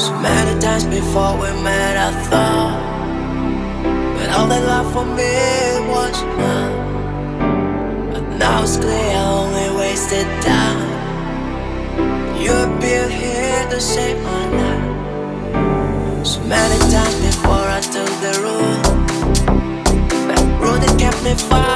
So 0.00 0.18
many 0.18 0.58
times 0.58 0.86
before 0.86 1.34
we 1.34 1.50
met, 1.62 1.94
I 1.98 2.10
thought 2.24 2.80
that 4.16 4.30
all 4.34 4.46
that 4.48 4.62
love 4.64 4.90
for 4.94 5.04
me 5.04 5.36
was 5.92 6.16
love. 6.40 6.74
But 8.10 8.24
now 8.38 8.62
it's 8.62 8.78
clear 8.78 8.96
I 8.96 9.24
only 9.40 9.68
wasted 9.78 10.26
time. 10.40 10.88
You 12.40 12.52
appeared 12.64 13.12
here 13.12 13.68
to 13.68 13.78
save 13.78 14.16
my 14.22 14.44
life. 14.60 16.26
So 16.26 16.40
many 16.44 16.78
times 16.90 17.16
before 17.20 17.66
I 17.78 17.80
took 17.94 18.12
the 18.24 18.32
road, 18.40 18.82
that 20.28 20.42
road 20.62 20.80
that 20.80 20.94
kept 20.98 21.22
me 21.22 21.34
far 21.34 21.69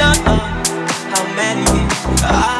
how 0.00 1.24
many? 1.34 1.66
I 2.22 2.59